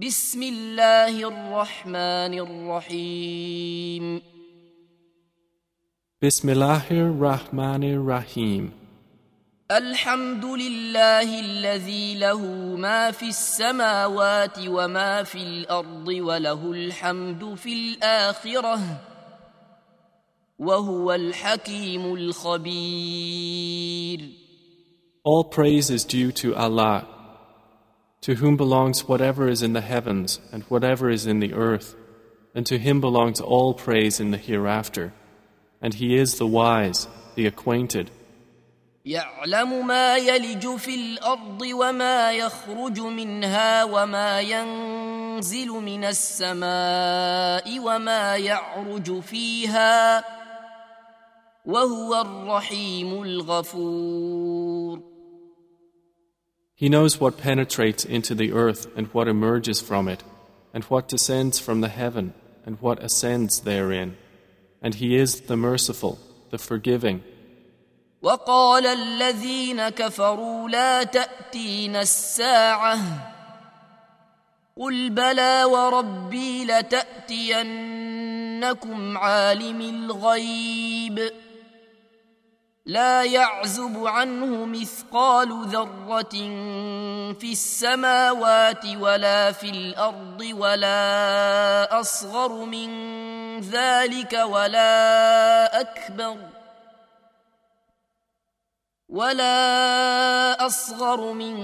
[0.00, 4.22] بسم الله الرحمن الرحيم
[6.22, 8.72] Bismillahir Rahmanir Rahim.
[9.70, 12.40] الحمد لله الذي له
[12.76, 18.80] ما في السماوات وما في الارض وله الحمد في الاخره
[20.58, 24.20] وهو الحكيم الخبير
[25.24, 27.04] All praise is due to Allah,
[28.22, 31.94] to whom belongs whatever is in the heavens and whatever is in the earth,
[32.54, 35.12] and to him belongs all praise in the hereafter.
[35.80, 38.10] And he is the wise, the acquainted.
[39.06, 50.24] يعلم ما يلج في الارض وما يخرج منها وما ينزل من السماء وما يعرج فيها
[51.66, 55.09] وهو الرحيم الغفور
[56.80, 60.22] He knows what penetrates into the earth and what emerges from it,
[60.74, 62.34] and what descends from the heaven
[62.66, 64.16] and what ascends therein.
[64.82, 66.18] And he is the merciful,
[66.50, 67.22] the forgiving.
[68.22, 72.98] وقال الذين كفروا لا تأتين الساعة
[74.76, 77.78] قل بلى وربي لتأتينكم
[79.18, 81.32] عالم الغيب
[82.85, 86.35] لا يعزب عنه مثقال ذرة
[87.33, 92.89] في السماوات ولا في الأرض ولا أصغر من
[93.59, 96.61] ذلك ولا أكبر ۖ
[99.11, 101.55] ولا أصغر من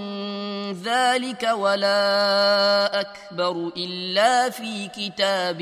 [0.74, 5.62] ذلك ولا أكبر إلا في كتاب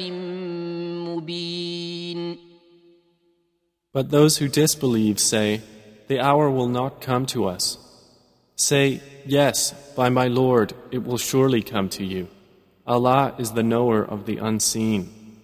[1.06, 2.45] مبين
[3.96, 5.62] But those who disbelieve say,
[6.10, 7.78] The hour will not come to us.
[8.58, 12.28] Say, Yes, by my Lord, it will surely come to you.
[12.86, 15.40] Allah is the knower of the unseen.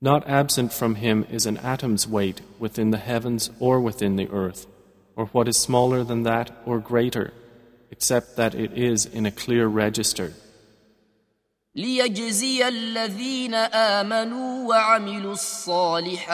[0.00, 4.68] Not absent from Him is an atom's weight within the heavens or within the earth
[5.16, 7.32] or what is smaller than that or greater,
[7.90, 10.32] except that it is in a clear register.
[11.74, 16.32] ليجزي الذين آمنوا وعملوا الصالحات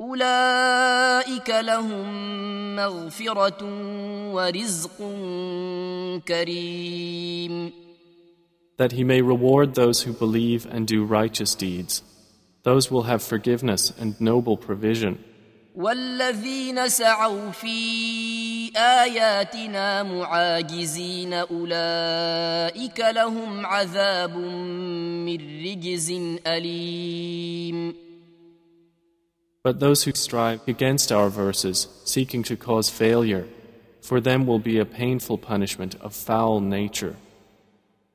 [0.00, 3.64] أولئك لهم مغفرة
[4.32, 4.98] ورزق
[6.28, 7.72] كريم
[8.76, 12.02] That he may reward those who believe and do righteous deeds.
[12.64, 15.24] Those will have forgiveness and noble provision.
[15.75, 17.77] والذين سعوا في
[18.77, 24.37] اياتنا معاجزين اولئك لهم عذاب
[25.25, 26.11] من رجز
[26.47, 28.09] اليم
[29.61, 33.45] But those who strive against our verses, seeking to cause failure,
[34.01, 37.15] for them will be a painful punishment of foul nature.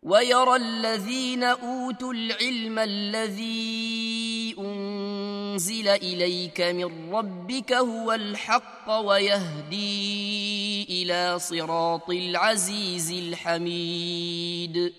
[0.05, 13.13] ويرى الذين اوتوا العلم الذي انزل اليك من ربك هو الحق ويهدي الى صراط العزيز
[13.13, 14.93] الحميد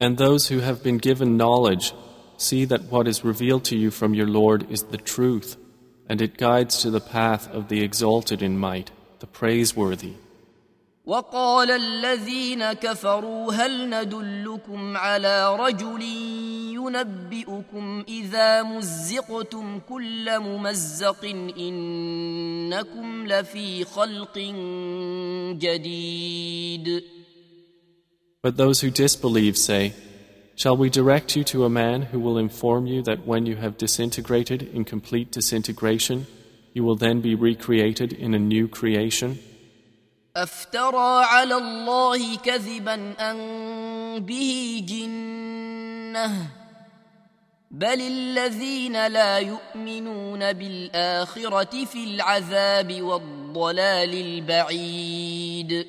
[0.00, 1.94] And those who have been given knowledge
[2.36, 5.56] see that what is revealed to you from your Lord is the truth,
[6.08, 8.90] and it guides to the path of the exalted in might,
[9.20, 10.14] the praiseworthy.
[11.08, 16.02] وقال الذين كفروا هل ندلكم على رجل
[16.72, 21.24] ينبئكم اذا مزقتم كل ممزق
[21.58, 24.38] انكم لفي خلق
[25.58, 27.02] جديد
[28.42, 29.94] But those who disbelieve say,
[30.54, 33.78] Shall we direct you to a man who will inform you that when you have
[33.78, 36.26] disintegrated in complete disintegration,
[36.74, 39.38] you will then be recreated in a new creation?
[40.38, 43.36] افترى على الله كذبا ان
[44.20, 46.50] به جنه
[47.70, 55.86] بل الذين لا يؤمنون بالاخره في العذاب والضلال البعيد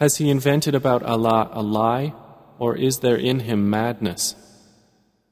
[0.00, 2.14] Has he invented about Allah a lie,
[2.60, 4.36] or is there in him madness?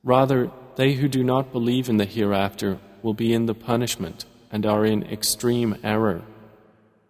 [0.03, 4.67] Rather, they who do not believe in the hereafter will be in the punishment and
[4.67, 6.23] are in extreme error.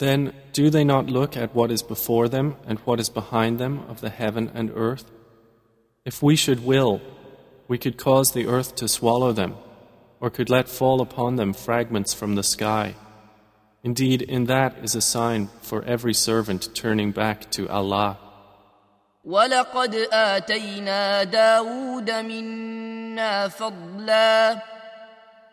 [0.00, 3.84] Then do they not look at what is before them and what is behind them
[3.88, 5.10] of the heaven and earth?
[6.04, 7.00] If we should will,
[7.66, 9.56] we could cause the earth to swallow them,
[10.20, 12.94] or could let fall upon them fragments from the sky.
[13.82, 18.18] Indeed, in that is a sign for every servant turning back to Allah.
[19.26, 24.62] ولقد آتينا داود منا فضلا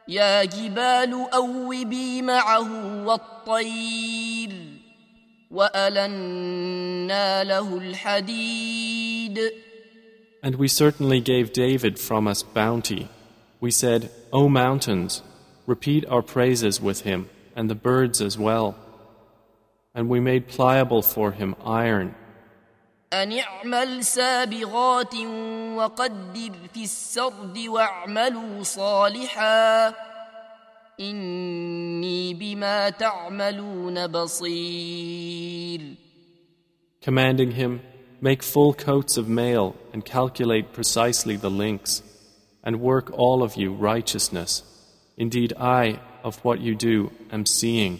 [0.08, 4.52] يا جبال أوبي معه والطير
[5.52, 9.40] وألنا له الحديد
[10.44, 13.08] And we certainly gave David from us bounty.
[13.62, 15.22] We said, O mountains,
[15.66, 18.76] repeat our praises with him, and the birds as well.
[19.96, 22.16] And we made pliable for him iron.
[23.14, 25.16] أن اعمل سابغات
[25.76, 29.94] وقدر في السرد واعملوا صالحا
[31.00, 35.82] إني بما تعملون بصير
[37.02, 37.82] Commanding him,
[38.22, 42.02] make full coats of mail and calculate precisely the links,
[42.64, 44.64] and work all of you righteousness.
[45.18, 48.00] Indeed, I, of what you do, am seeing.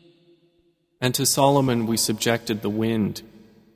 [1.01, 3.23] And to Solomon we subjected the wind.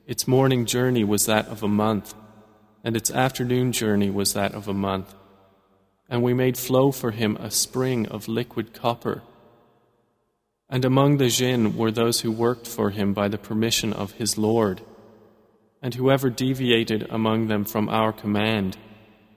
[0.06, 2.14] Its morning journey was that of a month,
[2.84, 5.12] and its afternoon journey was that of a month.
[6.08, 9.22] And we made flow for him a spring of liquid copper.
[10.70, 14.38] And among the jinn were those who worked for him by the permission of his
[14.38, 14.82] Lord.
[15.82, 18.76] And whoever deviated among them from our command,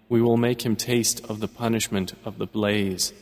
[0.07, 3.13] we will make him taste of the punishment of the blaze.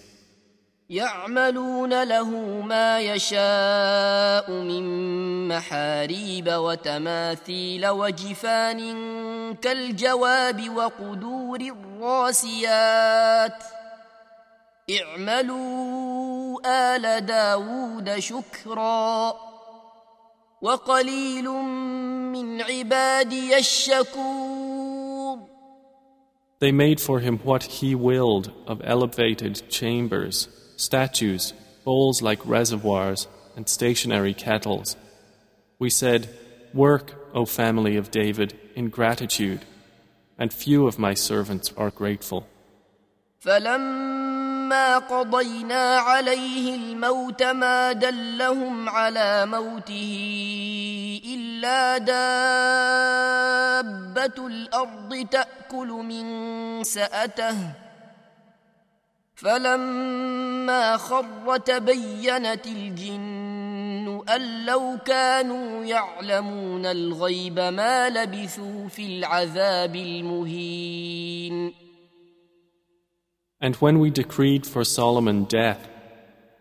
[0.89, 2.29] يعملون له
[2.61, 8.79] ما يشاء من محاريب وتماثيل وجفان
[9.55, 13.63] كالجواب وقدور الراسيات.
[15.01, 19.33] اعملوا آل داود شكرا.
[20.61, 21.49] وقليل
[22.31, 25.39] من عبادي الشكور.
[26.59, 30.47] They made for him what he willed of elevated chambers.
[30.76, 31.52] statues,
[31.84, 34.96] bowls like reservoirs, and stationary kettles.
[35.78, 36.28] We said,
[36.74, 39.64] Work, O family of David, in gratitude,
[40.38, 42.46] and few of my servants are grateful.
[43.40, 53.26] فلما قضينا عليه الموت ما دلهم على موته إلا دابة
[54.46, 57.56] الأرض تأكل من سأته
[59.36, 71.72] فلما خر تبينت الجن أن لو كانوا يعلمون الغيب ما لبثوا في العذاب المهين
[73.60, 75.88] And when we decreed for Solomon death,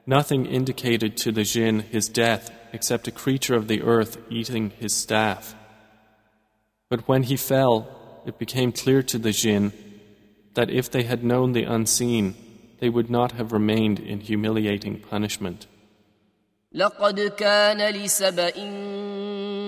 [0.06, 4.94] nothing indicated to the jinn his death except a creature of the earth eating his
[4.95, 5.56] staff.
[6.89, 7.88] But when he fell,
[8.25, 9.74] it became clear to the jinn
[10.53, 12.36] that if they had known the unseen,
[12.80, 15.66] they would not have remained in humiliating punishment.
[16.73, 18.54] لقد كان لسبإ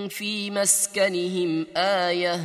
[0.09, 2.39] في مسكنهم آية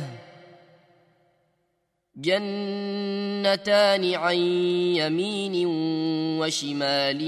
[2.15, 4.35] جنتان عن
[4.95, 5.67] يمين
[6.39, 7.21] وشمال.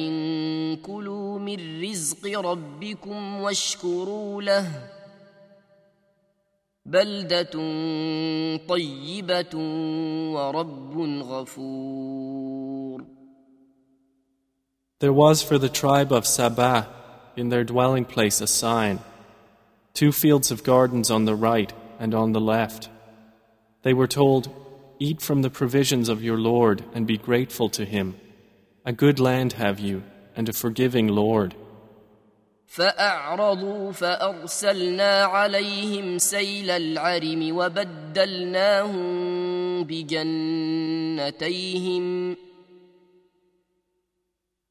[0.82, 4.90] كلوا من رزق ربكم واشكروا له.
[6.86, 7.52] بلدة
[8.68, 9.58] طيبة
[10.34, 12.57] ورب غفور.
[15.01, 16.87] There was for the tribe of Sabah
[17.37, 19.01] in their dwelling place a sign
[19.95, 22.89] two fields of gardens on the right and on the left.
[23.83, 24.49] They were told,
[24.99, 28.17] Eat from the provisions of your Lord and be grateful to Him.
[28.87, 30.05] A good land have you,
[30.37, 31.55] and a forgiving Lord.
[32.67, 39.05] فأعرضوا فأرسلنا عليهم سيل العرم وبدلناهم
[39.85, 41.27] بجنتيهم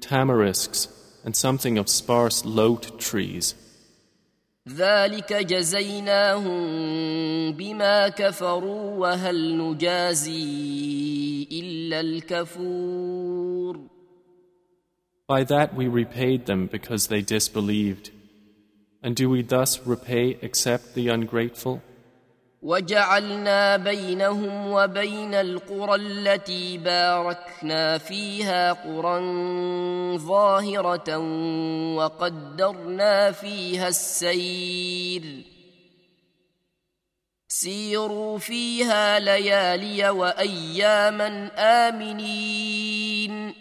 [0.00, 0.88] tamarisks,
[1.24, 3.54] and something of sparse lote trees.
[4.68, 6.58] ذلك جزيناهم
[7.52, 13.80] بما كفروا وهل نجازي إلا الكفور
[15.28, 18.10] By that we repaid them because they disbelieved.
[19.02, 21.82] And do we thus repay except the ungrateful?
[22.61, 29.19] وجعلنا بينهم وبين القرى التي باركنا فيها قرى
[30.17, 31.17] ظاهرة
[31.95, 35.23] وقدرنا فيها السير
[37.47, 43.53] سيروا فيها ليالي وأياما آمنين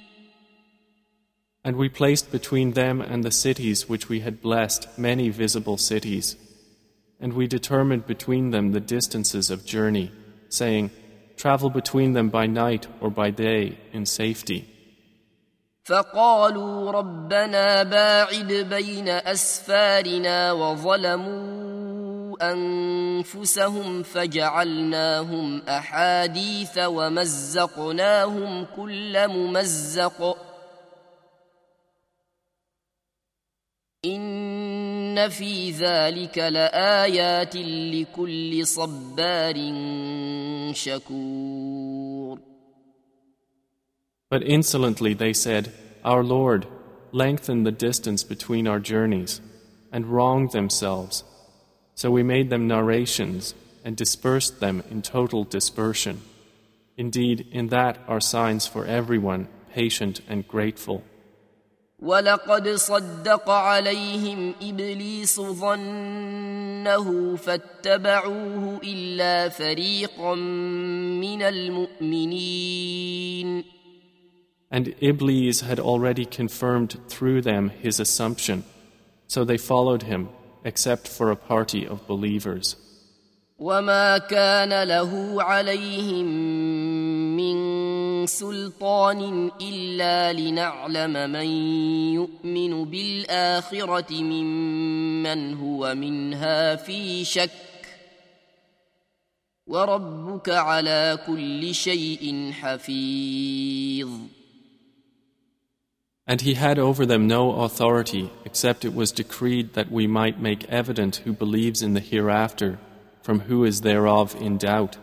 [1.62, 6.36] And we placed between them and the cities which we had blessed many visible cities.
[7.19, 10.11] And we determined between them the distances of journey,
[10.49, 10.91] saying,
[11.37, 14.65] Travel between them by night or by day in safety.
[15.85, 21.95] فقالوا ربنا باعد بين أسفارنا وظلموا
[22.41, 30.37] أنفسهم فجعلناهم أحاديث ومزقناهم كل ممزق
[34.05, 39.55] إن في ذلك لآيات لكل صبار
[40.73, 42.39] شكور
[44.29, 45.71] But insolently they said,
[46.03, 46.67] Our Lord,
[47.11, 49.39] lengthen the distance between our journeys,
[49.91, 51.23] and wronged themselves.
[51.93, 53.53] So we made them narrations
[53.85, 56.21] and dispersed them in total dispersion.
[56.97, 61.03] Indeed, in that are signs for everyone patient and grateful.
[62.02, 72.80] ولقد صدق عليهم ابليس ظنه فاتبعوه الا فريقا من المؤمنين
[74.72, 78.62] And Iblis had already confirmed through them his assumption,
[79.26, 80.28] so they followed him,
[80.64, 82.76] except for a party of believers.
[83.58, 86.26] وما كان له عليهم
[87.36, 87.56] من
[88.25, 91.45] سلطان الا لنعلم من
[92.13, 97.51] يؤمن بالاخره ممن هو منها في شك
[99.67, 104.09] وربك على كل شيء حفيظ
[106.27, 110.69] And he had over them no authority except it was decreed that we might make
[110.69, 112.79] evident who believes in the hereafter
[113.21, 114.97] from who is thereof in doubt.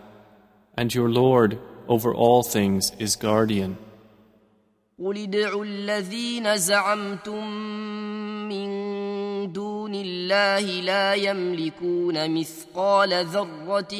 [0.77, 1.59] And your Lord
[1.89, 3.77] over all things is guardian.
[5.05, 7.47] قل ادعوا الذين زعمتم
[8.49, 8.69] من
[9.53, 13.95] دون الله لا يملكون مثقال ذرة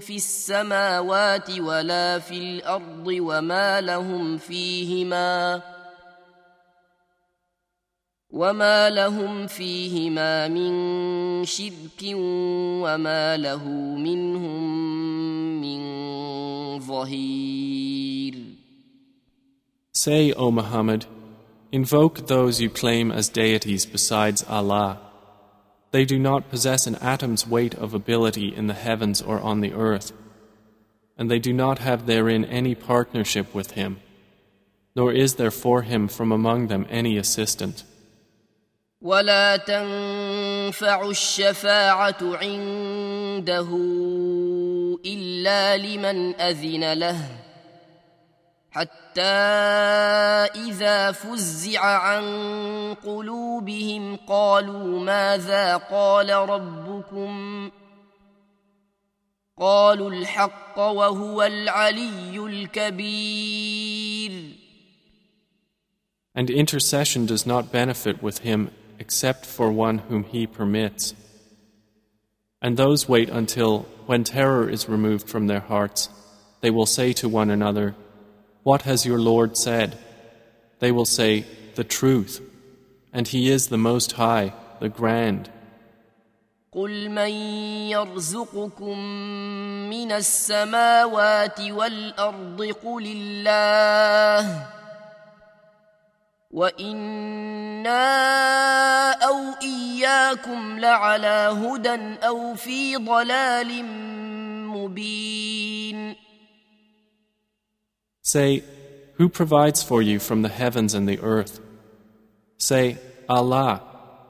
[0.00, 5.62] في السماوات ولا في الأرض وما لهم فيهما
[8.30, 10.72] وما لهم فيهما من
[11.44, 12.02] شرك
[12.82, 18.34] وما له منهم من ظهير
[19.94, 21.06] Say, O Muhammad,
[21.70, 24.98] invoke those you claim as deities besides Allah.
[25.92, 29.74] They do not possess an atom's weight of ability in the heavens or on the
[29.74, 30.12] earth,
[31.18, 34.00] and they do not have therein any partnership with Him,
[34.96, 37.84] nor is there for Him from among them any assistant.
[39.02, 43.68] ولا تنفع الشفاعة عنده
[45.05, 47.29] إلا لمن أذن له
[48.71, 49.21] حتى
[50.67, 52.23] إذا فزع عن
[52.93, 57.71] قلوبهم قالوا ماذا قال ربكم
[59.57, 63.97] قالوا الحق وهو العلي الكبير
[66.35, 71.15] And intercession does not benefit with Him except for one whom He permits.
[72.61, 76.08] And those wait until, when terror is removed from their hearts,
[76.60, 77.94] they will say to one another,
[78.62, 79.98] What has your Lord said?
[80.78, 81.44] They will say,
[81.74, 82.40] The truth.
[83.12, 85.50] And He is the Most High, the Grand.
[86.74, 87.30] قل من
[87.90, 88.98] يرزقكم
[89.90, 94.66] من السماوات والأرض قل الله
[96.50, 98.02] وإنا
[99.12, 103.84] أو إياكم لعلى هدى أو في ضلال
[104.68, 106.16] مبين
[108.22, 108.62] Say,
[109.18, 111.60] Who provides for you from the heavens and the earth?
[112.56, 113.82] Say, Allah,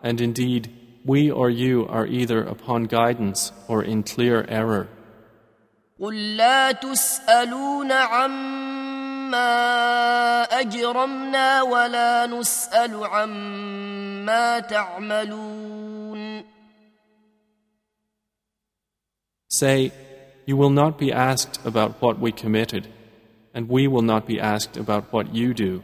[0.02, 0.71] and indeed,
[1.04, 4.88] we or you are either upon guidance or in clear error.
[6.00, 8.86] قل لا تسألون عما
[10.51, 16.43] أجرمنا ولا نسأل عما تعملون
[19.50, 19.91] Say,
[20.46, 22.88] You will not be asked about what we committed,
[23.53, 25.81] and we will not be asked about what you do.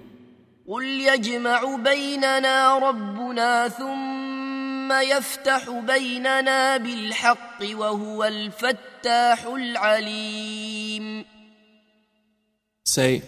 [0.67, 11.23] قل يجمع بيننا ربنا ثم يفتح بيننا بالحق وهو الفتاح العليم
[12.85, 13.23] Say,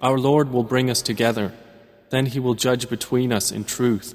[0.00, 1.52] Our Lord will bring us together,
[2.10, 4.14] then He will judge between us in truth,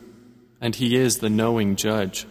[0.59, 2.25] and He is the knowing judge.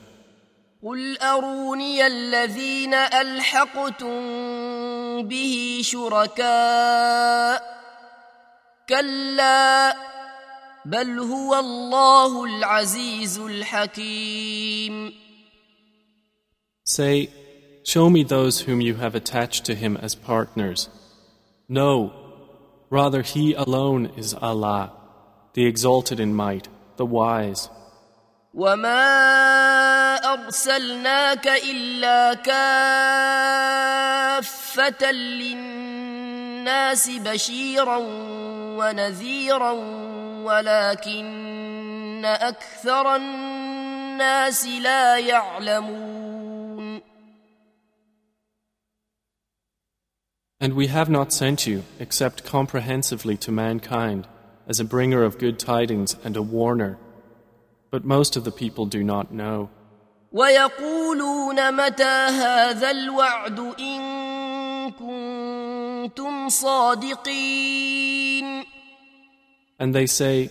[0.83, 4.09] قل أروني الذين ألحقتم
[5.29, 7.63] به شركاء
[8.89, 9.97] كلا
[10.85, 15.13] بل هو الله العزيز الحكيم
[16.85, 17.29] Say,
[17.85, 20.89] Show me those whom you have attached to him as partners.
[21.69, 22.13] No,
[22.91, 24.93] rather he alone is Allah,
[25.55, 27.69] the exalted in might, the wise.
[28.55, 33.93] وما أرسلناك إلا كافة
[35.13, 37.97] للناس بشيرا
[38.79, 39.71] ونذيرا
[40.45, 46.24] ولكن أكثر الناس لا يعلمون
[50.65, 54.27] And we have not sent you except comprehensively to mankind
[54.69, 56.99] as a bringer of good tidings and a warner.
[57.91, 59.71] But most of the people do not know.
[60.33, 68.01] ويقولون متى هذا الوعد إن كنتم صادقين
[69.81, 70.51] And they say,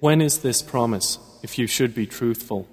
[0.00, 2.66] When is this promise, if you should be truthful?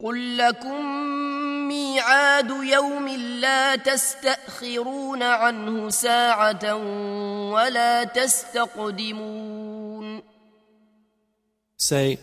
[0.00, 1.27] قل لكم
[1.69, 3.07] ميعاد يوم
[3.39, 6.75] لا تستأخرون عنه ساعة
[7.53, 9.69] ولا تستقدمون
[11.77, 12.17] Say,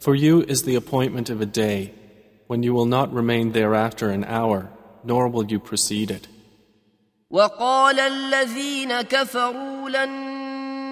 [0.00, 1.92] For you is the appointment of a day
[2.46, 4.70] when you will not remain thereafter an hour,
[5.04, 6.28] nor will you precede it.
[7.30, 10.10] وقال الذين كفروا لن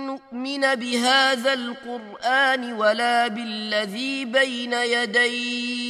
[0.07, 5.90] نؤمن بهذا القرآن ولا بالذي بين يديه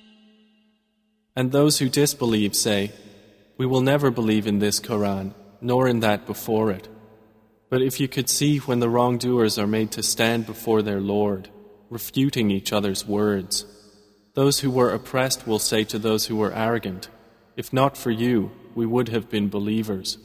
[1.34, 2.92] And those who disbelieve say,
[3.58, 6.88] We will never believe in this Quran, nor in that before it.
[7.68, 11.48] But if you could see when the wrongdoers are made to stand before their Lord,
[11.90, 13.66] refuting each other's words,
[14.34, 17.08] those who were oppressed will say to those who were arrogant,
[17.56, 20.18] If not for you, we would have been believers.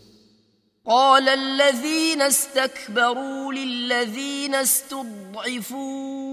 [0.85, 6.24] قال الذين استكبروا للذين استضعفوا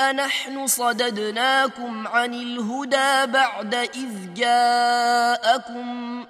[0.00, 6.24] أنحن صددناكم عن الهدى بعد إذ جاءكم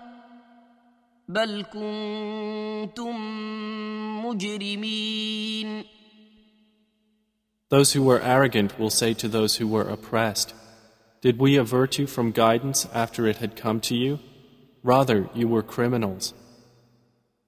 [1.29, 3.17] بل كنتم
[4.27, 5.85] مجرمين
[7.71, 10.55] Those who were arrogant will say to those who were oppressed,
[11.21, 14.19] Did we avert you from guidance after it had come to you?
[14.83, 16.35] Rather, you were criminals.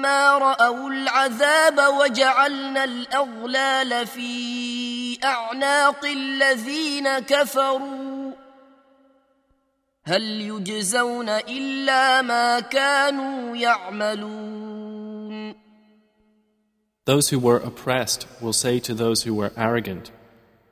[0.00, 8.32] فلما رأوا العذاب وجعلنا الأغلال في أعناق الذين كفروا
[10.04, 14.66] هل يجزون إلا ما كانوا يعملون
[17.04, 20.10] Those who were oppressed will say to those who were arrogant,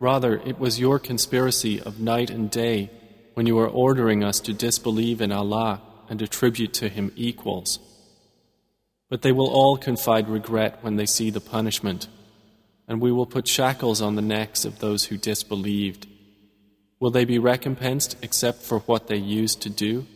[0.01, 2.91] Rather, it was your conspiracy of night and day
[3.35, 7.79] when you were ordering us to disbelieve in Allah and attribute to Him equals.
[9.11, 12.09] But they will all confide regret when they see the punishment,
[12.89, 16.07] and we will put shackles on the necks of those who disbelieved.
[17.01, 20.07] Will they be recompensed except for what they used to do?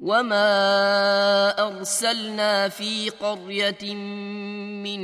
[0.00, 5.00] وما ارسلنا في قريه من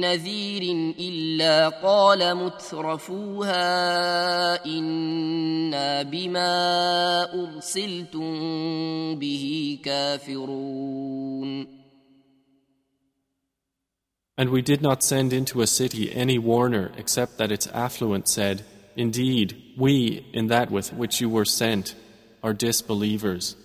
[0.00, 0.62] نذير
[0.98, 3.54] الا قال مترفوها
[4.66, 6.54] انا بما
[7.34, 8.34] ارسلتم
[9.18, 11.77] به كافرون
[14.38, 18.64] And we did not send into a city any warner except that its affluent said,
[18.96, 21.94] Indeed, we, in that with which you were sent,
[22.42, 23.56] are disbelievers.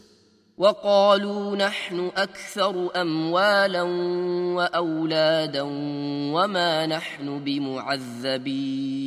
[0.58, 3.82] وقالوا نحن اكثر اموالا
[4.56, 5.62] واولادا
[6.34, 9.00] وما نحن بمعذبين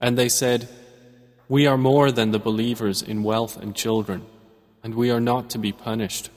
[0.00, 0.68] And they said,
[1.48, 4.24] We are more than the believers in wealth and children,
[4.82, 6.30] and we are not to be punished.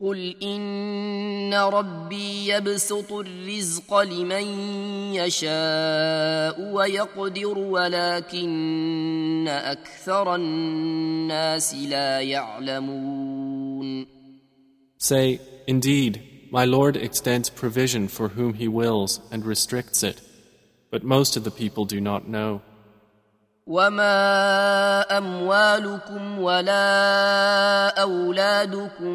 [0.00, 4.44] قل ان ربي يبسط الرزق لمن
[5.14, 14.06] يشاء ويقدر ولكن أكثر الناس لا يعلمون
[14.98, 20.20] Say, Indeed, my Lord extends provision for whom He wills and restricts it,
[20.90, 22.60] but most of the people do not know.
[23.66, 29.14] وما اموالكم ولا اولادكم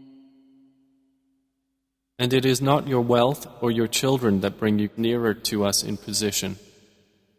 [2.20, 5.82] And it is not your wealth or your children that bring you nearer to us
[5.82, 6.56] in position,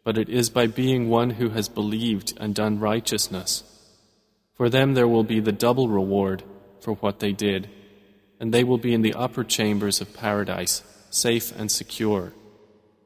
[0.04, 3.64] but it is by being one who has believed and done righteousness.
[4.54, 6.42] For them there will be the double reward
[6.80, 7.68] for what they did
[8.40, 12.32] and they will be in the upper chambers of paradise, safe and secure.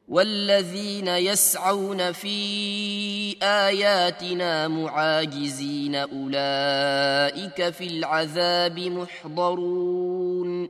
[0.09, 10.69] والذين يسعون في آياتنا معاجزين أولئك في العذاب محضرون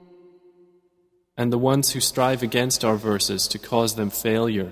[1.38, 4.72] And the ones who strive against our verses to cause them failure,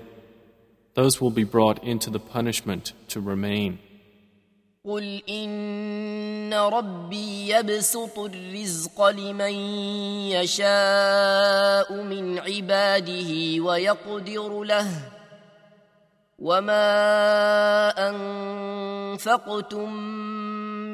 [0.94, 3.78] those will be brought into the punishment to remain.
[4.84, 9.54] قل إن ربي يبسط الرزق لمن
[10.34, 14.88] يشاء من عباده ويقدر له
[16.38, 17.90] وما
[19.14, 19.90] أنفقتم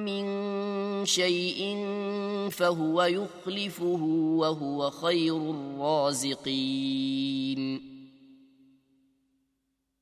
[0.02, 1.76] من شيء
[2.50, 4.02] فهو يخلفه
[4.36, 7.08] وهو خير الرازقين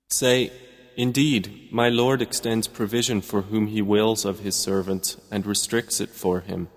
[0.08, 0.50] Say,
[0.96, 6.08] Indeed, my Lord extends provision for whom He wills of His servants and restricts it
[6.08, 6.68] for him.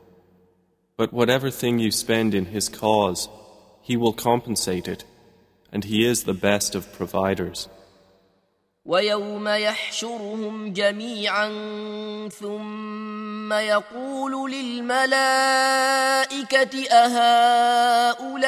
[0.97, 3.29] But whatever thing you spend in His cause,
[3.81, 5.05] He will compensate it,
[5.71, 7.69] and He is the best of providers.
[8.85, 11.49] ويوم يحشرهم جميعا
[12.29, 16.09] ثم يقول للملائكة
[16.91, 18.39] أهؤلاء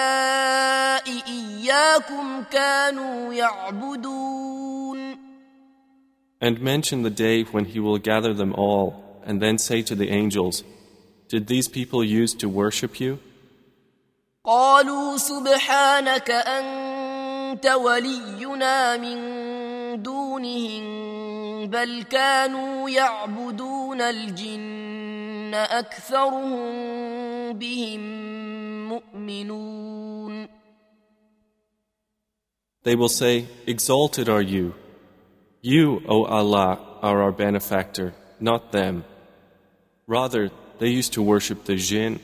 [1.28, 4.42] إياكم كانوا يعبدون
[6.44, 10.10] And mention the day when He will gather them all, and then say to the
[10.10, 10.64] angels,
[11.30, 13.20] Did these people use to worship you?
[14.46, 19.35] قالوا سبحانك أنت ولينا من
[19.96, 20.84] دونهم
[21.68, 26.64] بل كانوا يعبدون الجن أكثرهم
[27.54, 28.02] بهم
[28.90, 30.48] مؤمنون
[32.84, 34.74] They will say, Exalted are you.
[35.62, 39.04] You, O Allah, are our benefactor, not them.
[40.08, 40.50] Rather,
[40.80, 42.20] they used to worship the jinn.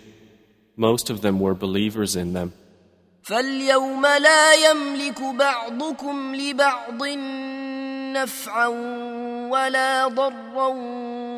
[0.75, 2.53] Most of them were believers in them.
[3.23, 7.03] فاليوم لا يملك بعضكم لبعض
[8.12, 8.66] نفعا
[9.50, 10.68] ولا ضرا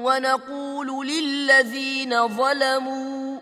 [0.05, 3.41] ونقول للذين ظلموا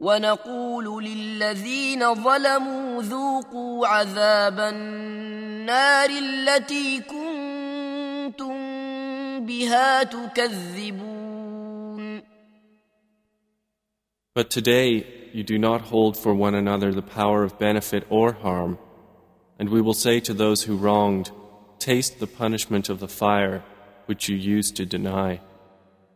[0.00, 8.56] ونقول للذين ظلموا ذوقوا عذاب النار التي كنتم
[9.46, 11.20] بها تكذبون
[14.32, 18.78] But today, you do not hold for one another the power of benefit or harm.
[19.59, 21.31] And we will say to those who wronged,
[21.79, 23.63] Taste the punishment of the fire
[24.05, 25.39] which you used to deny.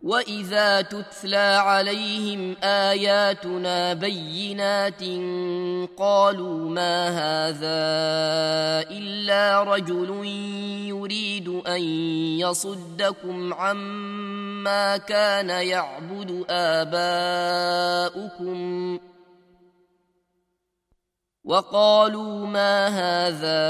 [0.03, 5.03] واذا تتلى عليهم اياتنا بينات
[5.97, 7.79] قالوا ما هذا
[8.91, 10.25] الا رجل
[10.87, 11.81] يريد ان
[12.39, 18.19] يصدكم عما كان يعبد اباؤكم
[21.44, 23.60] وقالوا ما هذا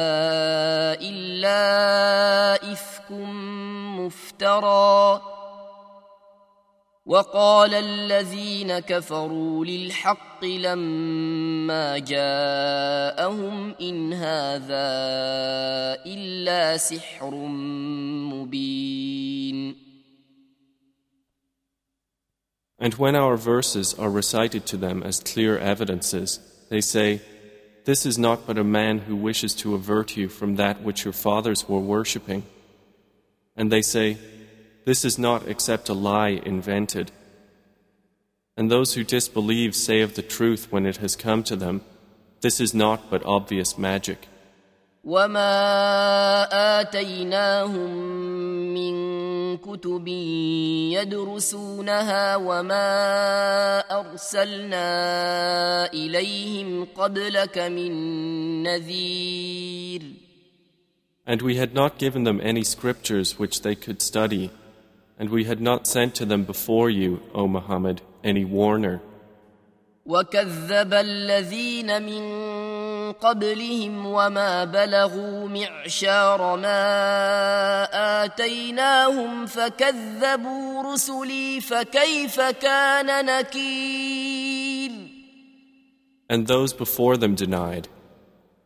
[1.03, 3.11] إلا إفك
[3.99, 5.23] مفترى.
[7.07, 14.89] وقال الذين كفروا للحق لما جاءهم إن هذا
[16.07, 17.35] إلا سحر
[18.33, 19.77] مبين.
[22.79, 27.21] And when our verses are recited to them as clear evidences, they say,
[27.85, 31.12] This is not but a man who wishes to avert you from that which your
[31.12, 32.44] fathers were worshipping.
[33.57, 34.16] And they say,
[34.87, 37.12] This is not except a lie invented.
[38.57, 41.83] And those who disbelieve say of the truth when it has come to them,
[42.40, 44.29] This is not but obvious magic.
[45.05, 47.90] وما آتيناهم
[48.75, 48.95] من
[49.57, 50.09] كتب
[50.97, 52.88] يدرسونها وما
[54.01, 54.87] أرسلنا
[55.93, 57.93] إليهم قبلك من
[58.62, 60.03] نذير
[61.27, 64.51] And we had not given them any scriptures which they could study
[65.19, 69.01] and we had not sent to them before you, O Muhammad, any warner.
[70.06, 72.24] وكذب الذين من
[73.12, 77.84] قبلهم وما بلغوا معشار ما
[78.24, 84.92] آتيناهم فكذبوا رسلي فكيف كان نكير
[86.32, 87.88] And those before them denied,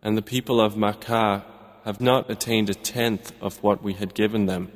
[0.02, 1.46] and the people of Makkah
[1.86, 4.70] have not attained a tenth of what we had given them.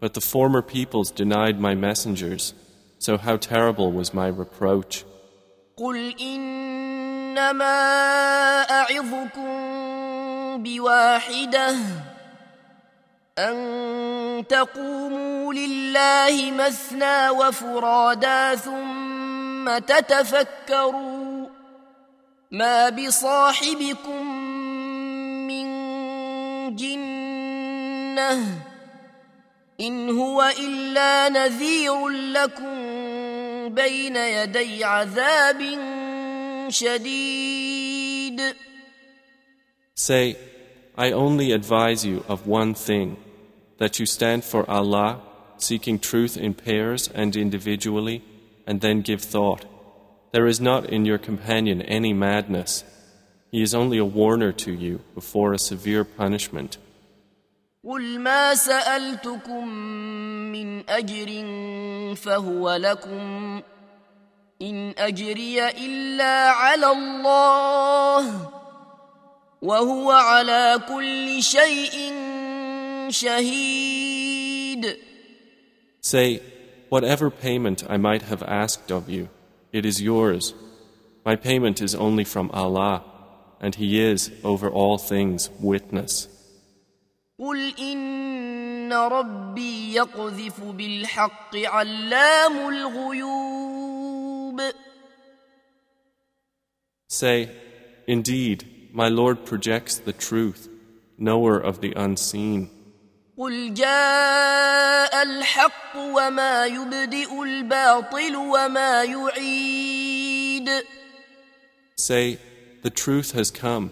[0.00, 2.52] But the former peoples denied my messengers,
[2.98, 5.04] so how terrible was my reproach.
[5.81, 7.65] قل إنما
[8.69, 9.53] أعظكم
[10.63, 11.75] بواحدة
[13.39, 21.47] أن تقوموا لله مثنى وفرادا ثم تتفكروا
[22.51, 24.25] ما بصاحبكم
[25.47, 25.65] من
[26.75, 28.45] جنه
[29.81, 32.90] إن هو إلا نذير لكم
[33.70, 35.62] بين يدي عذاب
[36.68, 38.40] شديد
[39.98, 40.36] Say,
[40.96, 43.16] I only advise you of one thing,
[43.78, 45.20] that you stand for Allah,
[45.56, 48.22] seeking truth in pairs and individually,
[48.66, 49.64] and then give thought.
[50.32, 52.84] There is not in your companion any madness.
[53.50, 56.76] He is only a warner to you before a severe punishment.
[57.84, 59.68] قل ما سألتكم
[60.52, 61.44] من أجر
[62.16, 63.62] فهو لكم
[64.62, 68.50] إن أجري إلا على الله
[69.62, 72.12] وهو على كل شيء
[73.08, 74.96] شهيد
[76.00, 76.40] Say,
[76.88, 79.28] whatever payment I might have asked of you,
[79.72, 80.54] it is yours.
[81.24, 83.02] My payment is only from Allah,
[83.60, 86.28] and He is, over all things, witness.
[87.41, 94.61] قل إن ربي يقذف بالحق علام الغيوب
[97.09, 97.49] Say,
[98.07, 100.69] Indeed, my Lord projects the truth,
[101.17, 102.69] knower of the unseen.
[103.37, 110.69] قل جاء الحق وما يبدئ الباطل وما يعيد
[111.97, 112.37] Say,
[112.83, 113.91] the truth has come,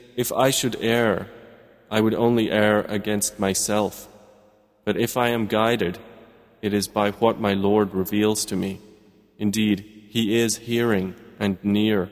[0.16, 1.28] if I should err,
[1.90, 4.08] I would only err against myself.
[4.84, 5.98] But if I am guided,
[6.62, 8.80] it is by what my Lord reveals to me.
[9.38, 12.10] Indeed, He is hearing and near.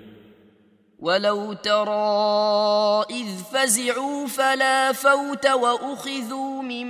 [1.01, 6.87] ولو ترى إذ فزعوا فلا فوت وأخذوا من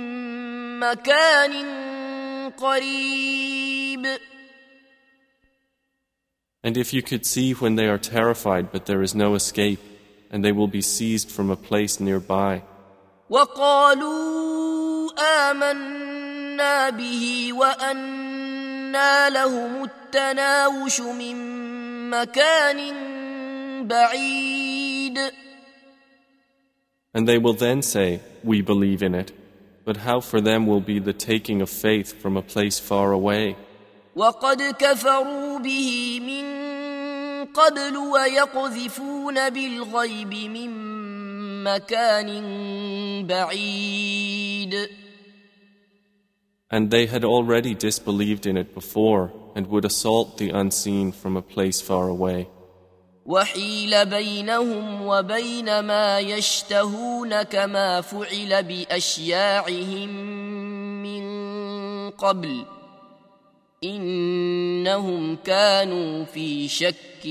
[0.79, 1.53] مكان
[2.51, 4.05] قريب
[6.63, 9.79] And if you could see when they are terrified but there is no escape,
[10.31, 12.61] and they will be seized from a place nearby.
[13.29, 15.11] وقالوا
[15.49, 18.25] آمنا به وأنا
[18.95, 21.35] وأنى لهم التناوش من
[22.09, 22.79] مكان
[23.87, 25.19] بعيد
[27.13, 29.31] And they will then say, We believe in it.
[29.85, 33.55] But how for them will be the taking of faith from a place far away?
[34.15, 36.68] وقد كفروا به من
[37.54, 40.70] قبل ويقذفون بالغيب من
[41.64, 42.30] مكان
[43.26, 44.88] بعيد
[46.72, 51.42] And they had already disbelieved in it before and would assault the unseen from a
[51.42, 52.46] place far away.
[53.26, 60.08] وحيل بينهم وبين ما يشتهون كما فعل باشياعهم
[61.02, 61.24] من
[62.10, 62.64] قبل
[63.83, 67.25] انهم كانوا في شك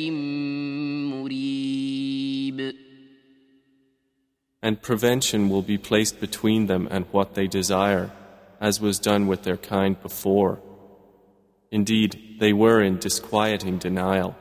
[1.13, 2.75] مريب
[4.63, 8.11] And prevention will be placed between them and what they desire,
[8.63, 10.59] as was done with their kind before.
[11.71, 14.35] Indeed, they were in disquieting denial.